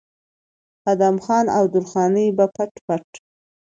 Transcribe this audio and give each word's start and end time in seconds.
ادم 0.91 1.15
خان 1.25 1.45
او 1.57 1.63
درخانۍ 1.73 2.27
به 2.37 2.45
پټ 2.55 2.71
پټ 2.85 3.07